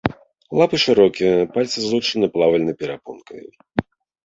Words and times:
Лапы 0.59 0.77
шырокія, 0.83 1.35
пальцы 1.59 1.77
злучаны 1.85 2.25
плавальнай 2.39 2.75
перапонкай. 2.83 3.41